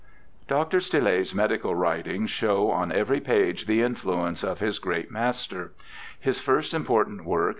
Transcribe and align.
Dr. 0.47 0.79
Stille's 0.81 1.35
medical 1.35 1.75
writings 1.75 2.31
show 2.31 2.71
on 2.71 2.91
every 2.91 3.19
page 3.19 3.67
the 3.67 3.83
influence 3.83 4.43
of 4.43 4.57
his 4.57 4.79
great 4.79 5.11
master. 5.11 5.73
His 6.19 6.39
first 6.39 6.73
important 6.73 7.23
work. 7.23 7.49